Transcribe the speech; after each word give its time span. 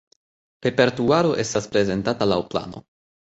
Repertuaro 0.67 1.35
estas 1.45 1.69
prezentata 1.75 2.29
laŭ 2.33 2.39
plano. 2.55 2.83